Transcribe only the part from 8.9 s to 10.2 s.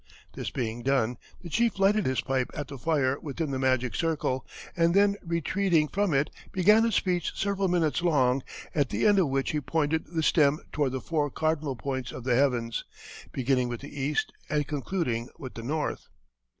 end of which he pointed